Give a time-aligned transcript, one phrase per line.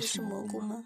[0.00, 0.84] 是蘑菇吗？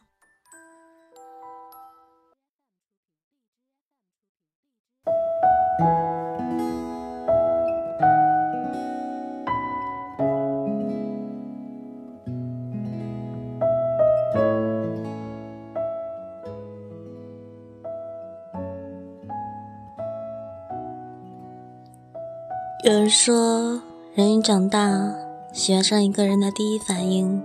[22.84, 23.80] 有人说，
[24.14, 25.14] 人一长大，
[25.52, 27.40] 喜欢上一个人的第一反应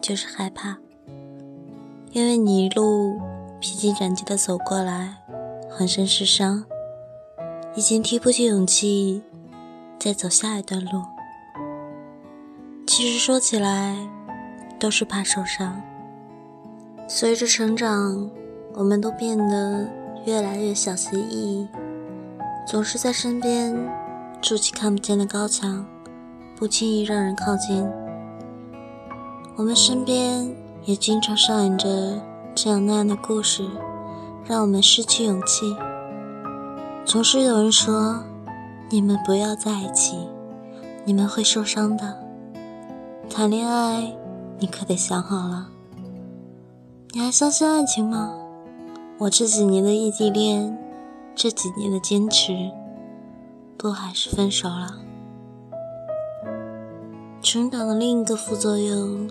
[0.00, 0.76] 就是害怕。
[2.12, 3.18] 因为你一路
[3.58, 5.16] 披荆斩棘的走过来，
[5.70, 6.62] 浑身是伤，
[7.74, 9.22] 已经提不起勇气
[9.98, 11.02] 再走下一段路。
[12.86, 13.96] 其实说起来，
[14.78, 15.80] 都是怕受伤。
[17.08, 18.30] 随着成长，
[18.74, 19.88] 我们都变得
[20.26, 21.68] 越来越小心翼翼，
[22.66, 23.74] 总是在身边
[24.42, 25.82] 筑起看不见的高墙，
[26.58, 27.88] 不轻易让人靠近。
[29.56, 30.61] 我们身边。
[30.84, 32.20] 也经常上演着
[32.54, 33.68] 这样那样的故事，
[34.44, 35.76] 让我们失去勇气。
[37.04, 38.24] 总是有人说
[38.90, 40.16] ：“你们不要在一起，
[41.04, 42.18] 你们会受伤的。”
[43.30, 44.14] 谈恋爱，
[44.58, 45.68] 你可得想好了。
[47.12, 48.32] 你还相信爱情吗？
[49.18, 50.76] 我这几年的异地恋，
[51.34, 52.70] 这几年的坚持，
[53.78, 54.98] 都还是分手了。
[57.40, 59.28] 成长的另一个副作用，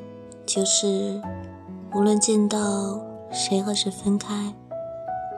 [0.54, 1.22] 就是。
[1.94, 4.54] 无论见到谁和谁分开，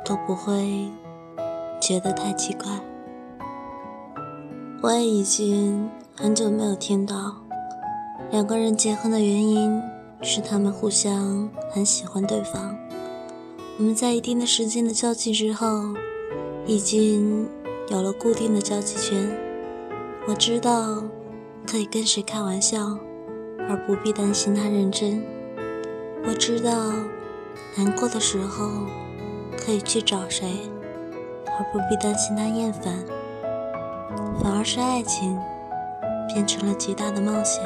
[0.05, 0.87] 都不会
[1.81, 2.65] 觉得太奇怪。
[4.83, 7.35] 我也已经很久没有听到
[8.29, 9.81] 两个人结婚的原因
[10.21, 12.77] 是他们互相很喜欢对方。
[13.79, 15.65] 我们在一定的时间的交际之后，
[16.67, 17.49] 已经
[17.89, 19.27] 有了固定的交际圈。
[20.27, 21.03] 我知道
[21.65, 22.95] 可以跟谁开玩笑，
[23.69, 25.23] 而不必担心他认真。
[26.25, 26.71] 我知道，
[27.77, 28.69] 难过的时候
[29.57, 30.47] 可以去找谁，
[31.47, 32.93] 而不必担心他厌烦。
[34.41, 35.37] 反而是爱情
[36.27, 37.63] 变成了极大的冒险，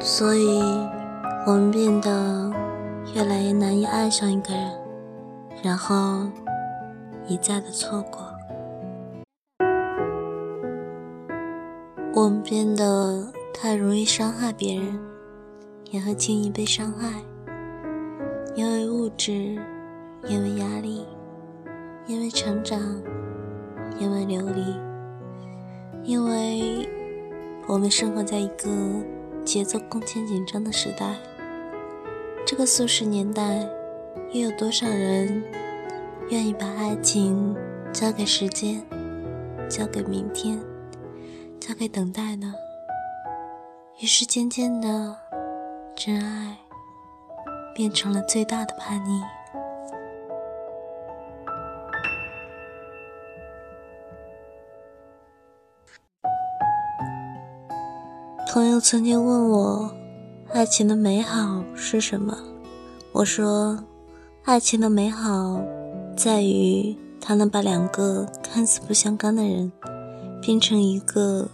[0.00, 0.60] 所以
[1.46, 2.52] 我们变得
[3.14, 4.72] 越来越难以爱上一个人，
[5.62, 6.26] 然后
[7.26, 8.20] 一再的错过。
[12.14, 15.00] 我们变得太容易伤害别人。
[15.92, 17.22] 也会轻易被伤害，
[18.56, 19.56] 因为物质，
[20.26, 21.06] 因为压力，
[22.08, 23.00] 因为成长，
[24.00, 24.74] 因为流离，
[26.02, 26.88] 因为
[27.68, 28.68] 我们生活在一个
[29.44, 31.14] 节奏空前紧张的时代。
[32.44, 33.60] 这个速食年代，
[34.32, 35.40] 又有多少人
[36.30, 37.54] 愿意把爱情
[37.92, 38.84] 交给时间，
[39.68, 40.58] 交给明天，
[41.60, 42.52] 交给等待呢？
[43.98, 45.16] 于是渐渐的。
[45.96, 46.54] 真爱
[47.74, 49.22] 变成了最大的叛逆。
[58.52, 59.90] 朋友曾经问我，
[60.52, 62.36] 爱情的美好是什么？
[63.12, 63.82] 我说，
[64.44, 65.58] 爱情的美好
[66.14, 69.72] 在于它能把两个看似不相干的人
[70.42, 71.48] 变成一个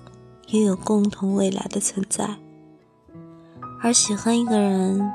[0.52, 2.36] 拥有共同未来的存在。
[3.82, 5.10] 而喜欢一个人，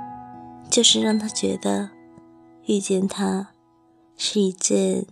[0.70, 1.92] 就是让他觉得
[2.66, 3.52] 遇见他
[4.18, 5.06] 是一件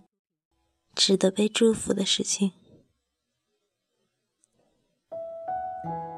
[0.94, 2.52] 值得被祝福的事情。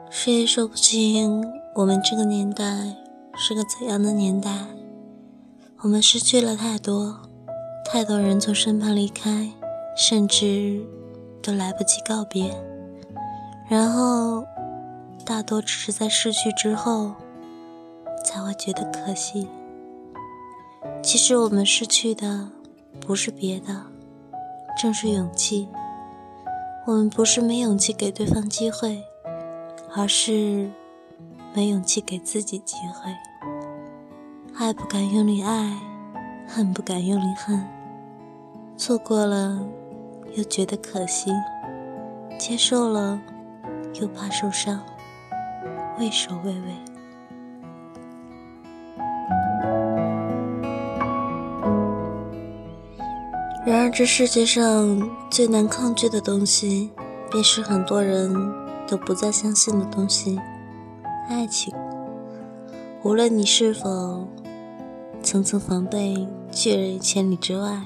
[0.09, 1.44] 谁也说不清
[1.75, 2.95] 我们这个年代
[3.36, 4.68] 是个怎样的年代。
[5.81, 7.30] 我们失去了太多，
[7.86, 9.51] 太多人从身旁离开，
[9.95, 10.81] 甚至
[11.44, 12.76] 都来不及告别。
[13.68, 14.46] 然后，
[15.25, 17.14] 大多只是在失去之后。
[18.24, 19.48] 才会觉得可惜。
[21.02, 22.50] 其实我们失去的
[23.00, 23.84] 不是别的，
[24.78, 25.69] 正是勇气。
[26.86, 29.02] 我们不是没勇气给对方机会，
[29.96, 30.69] 而是
[31.54, 33.10] 没勇气给自己机会。
[34.58, 35.80] 爱不敢用力爱，
[36.46, 37.66] 恨不敢用力恨。
[38.75, 39.66] 错过了
[40.36, 41.31] 又觉得可惜，
[42.38, 43.22] 接受了
[44.01, 44.79] 又怕受伤
[45.99, 46.97] 畏首畏尾。
[53.65, 56.89] 然而这世界上最难抗拒的东西
[57.29, 58.33] 便是很多人
[58.88, 60.39] 都不再相信的东西
[61.27, 61.73] 爱情。
[63.03, 64.27] 无论你是否
[65.21, 67.81] 层层防备拒人于千里之外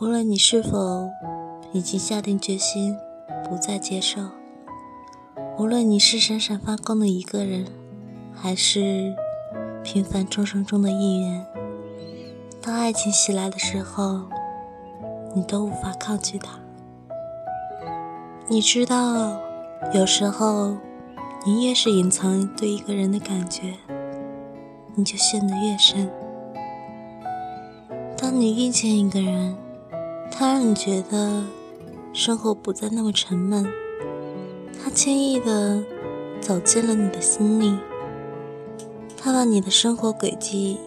[0.00, 1.08] 无论你是否
[1.72, 2.96] 已经下定决心
[3.48, 4.20] 不再接受
[5.58, 7.64] 无论你是闪闪发光的一个人，
[8.34, 9.16] 还是
[9.82, 11.46] 平凡众生中的一员，
[12.60, 14.20] 当爱情袭来的时候，
[15.34, 16.58] 你都无法抗拒它。
[18.48, 19.40] 你知道，
[19.94, 20.76] 有时候
[21.46, 23.76] 你越是隐藏对一个人的感觉，
[24.94, 26.10] 你就陷得越深。
[28.18, 29.56] 当你遇见一个人，
[30.30, 31.44] 他让你觉得
[32.12, 33.66] 生活不再那么沉闷，
[34.82, 35.82] 他轻易的
[36.40, 37.78] 走进了你的心里，
[39.20, 40.78] 他把你的生活轨迹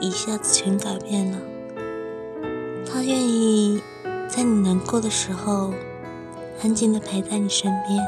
[0.00, 1.38] 一下子全改变了。
[2.86, 3.80] 他愿意
[4.28, 5.72] 在你难过的时候，
[6.62, 8.00] 安静的陪在你身边；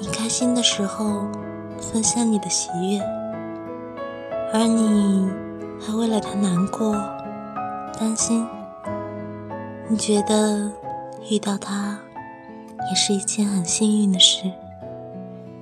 [0.00, 1.26] 你开心的时候，
[1.80, 3.00] 分享你的喜悦；
[4.52, 5.28] 而你
[5.80, 6.94] 还为了他难过、
[7.98, 8.46] 担心。
[9.88, 10.70] 你觉得
[11.28, 11.98] 遇到他
[12.90, 14.50] 也是一件很幸运的事，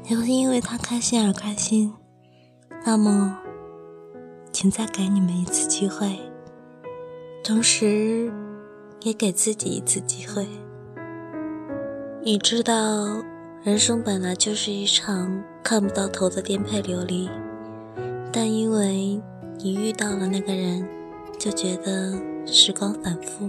[0.09, 1.95] 你会因为他开心而开心。
[2.85, 3.39] 那么，
[4.53, 6.19] 请再给你们一次机会。
[7.45, 8.33] 同时，
[9.03, 10.47] 也给自己一次机会。
[12.23, 13.23] 你知道，
[13.63, 17.29] 人生本来就是一场看不到头的颠沛流离，
[18.33, 19.21] 但因为
[19.59, 20.89] 你遇到了那个人，
[21.39, 22.17] 就觉得
[22.47, 23.49] 时光反复，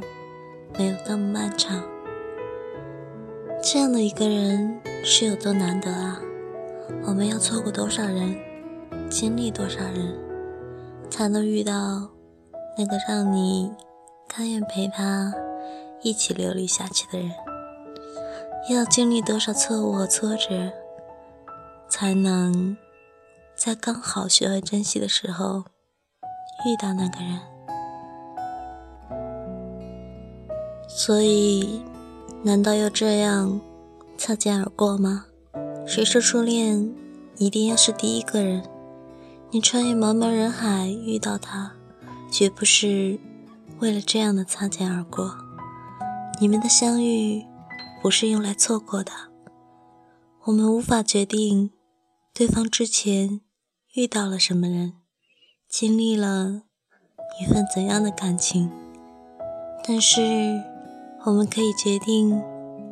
[0.77, 1.83] 没有那么漫长。
[3.65, 6.19] 这样的一个人是有多难得啊！
[7.07, 8.37] 我们要错过多少人，
[9.09, 10.13] 经历多少人，
[11.09, 12.09] 才能遇到？
[12.77, 13.71] 那个让你
[14.27, 15.33] 甘愿陪他
[16.01, 17.31] 一起流离下去的人，
[18.69, 20.73] 要经历多少错误和挫折，
[21.87, 22.75] 才能
[23.55, 25.63] 在刚好学会珍惜的时候
[26.65, 27.39] 遇到那个人？
[30.89, 31.81] 所以，
[32.45, 33.61] 难道要这样
[34.17, 35.25] 擦肩而过吗？
[35.87, 36.93] 谁说初恋
[37.37, 38.61] 一定要是第一个人？
[39.49, 41.71] 你穿越茫茫人海遇到他。
[42.29, 43.19] 绝不是
[43.77, 45.37] 为了这样的擦肩而过，
[46.41, 47.45] 你们的相遇
[48.01, 49.11] 不是用来错过的。
[50.45, 51.69] 我们无法决定
[52.33, 53.41] 对方之前
[53.93, 54.93] 遇到了什么人，
[55.69, 56.63] 经历了
[57.39, 58.71] 一份怎样的感情，
[59.87, 60.59] 但是
[61.25, 62.43] 我们可以决定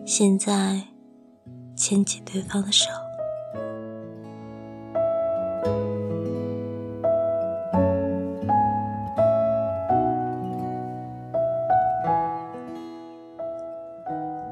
[0.06, 0.84] 现在
[1.76, 2.90] 牵起对方的手。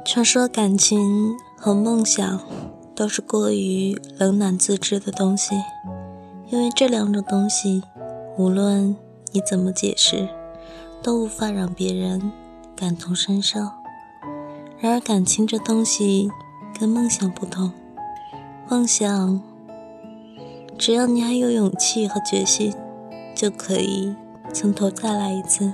[0.04, 2.42] 常说感情和梦想
[2.94, 5.56] 都是过于冷暖自知的东西，
[6.50, 7.82] 因为这两种东西，
[8.38, 8.98] 无论
[9.32, 10.28] 你怎么解释，
[11.02, 12.30] 都无法让别人
[12.80, 13.60] 感同身受。
[14.80, 16.32] 然而感情这东西
[16.80, 17.74] 跟梦想不同，
[18.70, 19.42] 梦想
[20.78, 22.74] 只要你还有勇气和决心，
[23.36, 24.16] 就可以
[24.54, 25.74] 从头再来一次。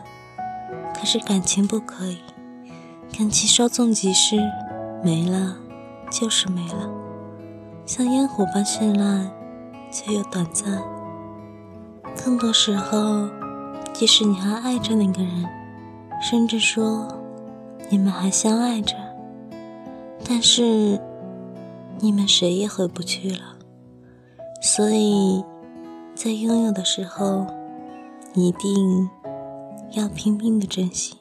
[0.96, 2.18] 可是感情不可以。
[3.16, 4.38] 感情稍纵即逝，
[5.04, 5.58] 没了
[6.10, 6.90] 就是没了，
[7.86, 9.30] 像烟火般绚烂，
[9.92, 10.82] 却又短暂。
[12.24, 13.30] 更多时候，
[13.94, 15.46] 即使你还爱着那个人，
[16.22, 17.08] 甚至说
[17.90, 18.96] 你们还相爱着，
[20.28, 21.00] 但是
[22.00, 23.56] 你们谁也回不去了。
[24.62, 25.44] 所以，
[26.16, 27.46] 在拥有的时候，
[28.34, 29.10] 一定
[29.92, 31.16] 要拼命的珍惜。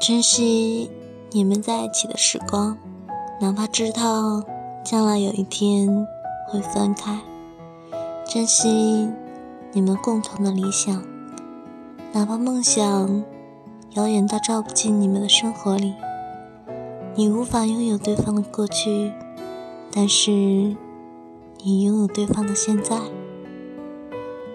[0.00, 0.90] 珍惜
[1.30, 2.78] 你们在一起的时光，
[3.40, 4.42] 哪怕知道
[4.84, 6.06] 将来有一天
[6.48, 7.18] 会分开；
[8.24, 9.08] 珍惜
[9.72, 11.02] 你们共同的理想，
[12.12, 13.24] 哪怕梦想
[13.90, 15.94] 遥远到照不进你们的生活里。
[17.14, 19.12] 你无法拥有对方的过去，
[19.92, 22.98] 但是你拥有对方的现在。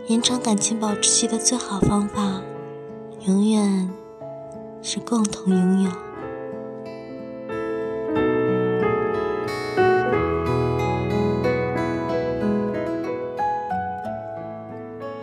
[0.08, 2.42] 延长感情保质期的最好方法，
[3.26, 3.90] 永远。
[4.82, 6.05] 是共同拥有。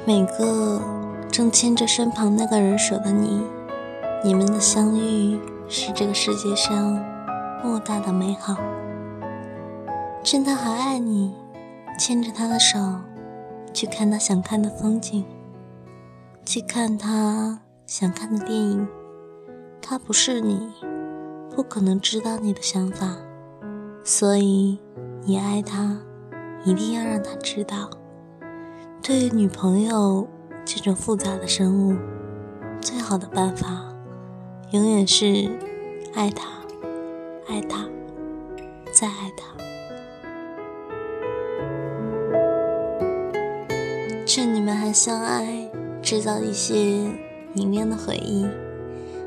[0.04, 0.82] 每个
[1.30, 3.40] 正牵着身旁那个人手的你，
[4.24, 7.00] 你们的相遇是这个世界上
[7.62, 8.56] 莫大的美好。
[10.24, 11.32] 趁他还爱你，
[12.00, 12.78] 牵着他的手，
[13.72, 15.24] 去看他想看的风景。
[16.44, 18.88] 去看他想看的电影。
[19.80, 20.68] 他不是你，
[21.54, 23.16] 不可能知道你的想法，
[24.02, 24.80] 所以
[25.24, 25.96] 你爱他，
[26.64, 27.88] 一定要让他知道。
[29.02, 30.28] 对于女朋友
[30.64, 31.96] 这种复杂的生物，
[32.80, 33.92] 最好的办法，
[34.70, 35.50] 永远是
[36.14, 36.46] 爱她，
[37.48, 37.84] 爱她，
[38.92, 39.52] 再爱她。
[44.24, 45.68] 趁你们还相爱，
[46.00, 47.10] 制造一些
[47.54, 48.46] 明亮的回忆。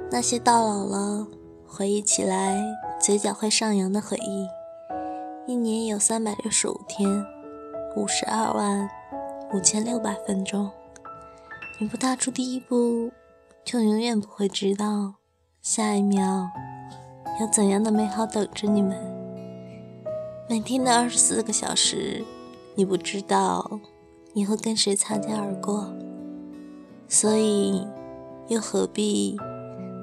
[0.09, 1.27] 那些到老了
[1.67, 2.63] 回忆起来
[3.01, 4.47] 嘴角会上扬的回忆。
[5.45, 7.25] 一年有三百六十五天，
[7.97, 8.89] 五十二万
[9.53, 10.69] 五千六百分钟。
[11.79, 13.11] 你不踏出第一步，
[13.63, 15.15] 就永远不会知道
[15.61, 16.49] 下一秒
[17.39, 18.97] 有怎样的美好等着你们。
[20.49, 22.23] 每天的二十四个小时，
[22.75, 23.79] 你不知道
[24.33, 25.93] 你会跟谁擦肩而过，
[27.07, 27.87] 所以
[28.47, 29.37] 又何必？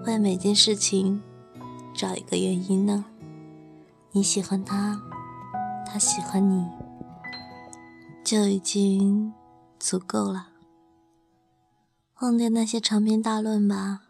[0.04, 1.22] 为每件事情
[1.94, 3.04] 找一个原因呢？
[4.10, 5.00] 你喜欢他，
[5.86, 6.66] 他喜欢你，
[8.24, 9.32] 就已经
[9.78, 10.48] 足够了。
[12.20, 14.02] 忘掉那些长篇大论吧，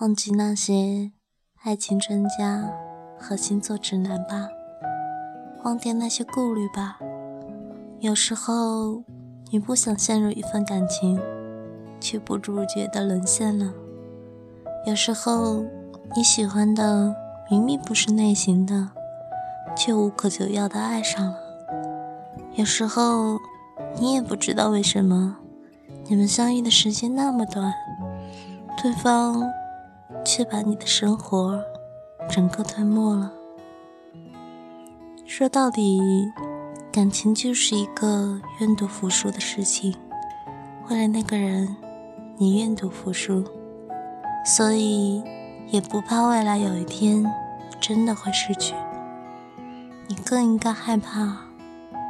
[0.00, 1.12] 忘记那些
[1.62, 2.70] 爱情专家
[3.18, 4.48] 和星座指南吧，
[5.64, 6.98] 忘掉那些顾虑吧。
[7.98, 9.02] 有时候，
[9.50, 11.20] 你不想陷入一份感情，
[12.00, 13.72] 却不知不觉地沦陷了。
[14.86, 15.64] 有时候
[16.14, 17.14] 你喜欢的
[17.50, 18.90] 明明不是类型的，
[19.76, 21.43] 却无可救药的爱上了。
[22.56, 23.40] 有时候
[23.98, 25.36] 你也不知道为什么，
[26.06, 27.74] 你们相遇的时间那么短，
[28.80, 29.42] 对方
[30.24, 31.60] 却把你的生活
[32.30, 33.32] 整个吞没了。
[35.26, 36.00] 说到底，
[36.92, 39.96] 感情就是一个愿赌服输的事情。
[40.88, 41.76] 为了那个人，
[42.36, 43.42] 你愿赌服输。
[44.46, 45.24] 所以，
[45.68, 47.24] 也不怕未来有一天
[47.80, 48.74] 真的会失去。
[50.06, 51.38] 你更应该害怕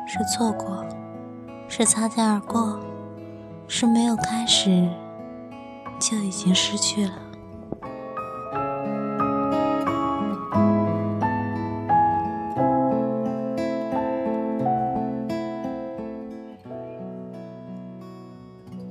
[0.06, 0.84] 是错过，
[1.68, 2.78] 是擦肩而过，
[3.68, 4.88] 是没有开始
[5.98, 7.12] 就已经失去了。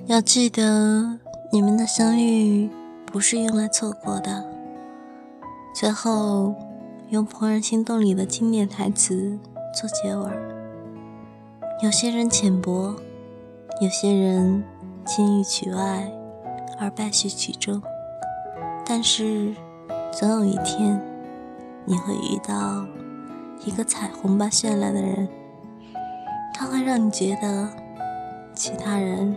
[0.07, 1.19] 要记得
[1.51, 2.69] 你们的相遇。
[3.13, 4.43] 不是用来错过的。
[5.75, 6.55] 最后，
[7.09, 9.37] 用《怦然心动》里的经典台词
[9.79, 10.31] 做结尾：
[11.81, 12.95] 有些人浅薄，
[13.81, 14.63] 有些人
[15.05, 16.09] 金玉其外
[16.79, 17.81] 而败絮其中，
[18.85, 19.53] 但是
[20.11, 21.01] 总有一天，
[21.83, 22.85] 你会遇到
[23.65, 25.27] 一个彩虹般绚烂的人，
[26.53, 27.67] 他会让你觉得
[28.55, 29.35] 其他人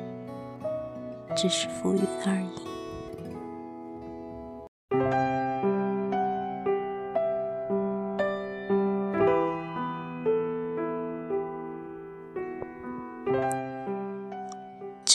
[1.35, 2.76] 只是浮云而已。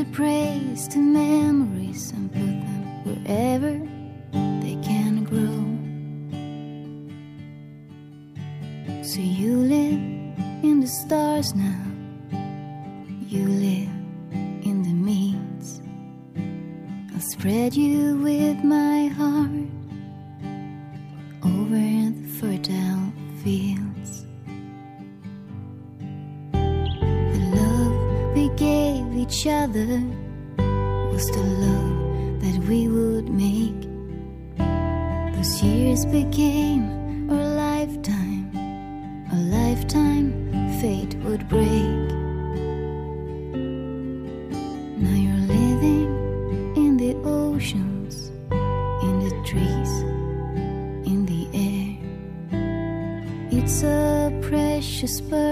[0.00, 3.72] to praise to memories and put them wherever
[4.62, 5.60] they can grow.
[9.04, 10.00] So you live
[10.64, 11.84] in the stars now,
[13.26, 13.92] you live
[14.64, 15.82] in the meads.
[17.12, 19.68] I'll spread you with my heart
[21.44, 23.12] over the fertile
[23.44, 23.69] fields.
[29.40, 30.02] Each other
[31.10, 33.80] was the love that we would make.
[35.34, 38.50] Those years became our lifetime,
[39.32, 40.28] a lifetime
[40.78, 42.10] fate would break.
[45.04, 46.08] Now you're living
[46.76, 49.92] in the oceans, in the trees,
[51.10, 51.96] in the air.
[53.50, 55.49] It's a precious burden,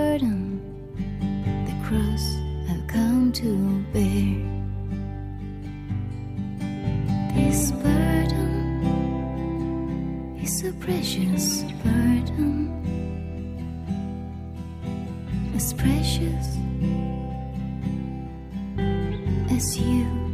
[15.58, 16.56] as precious
[19.50, 20.27] as you.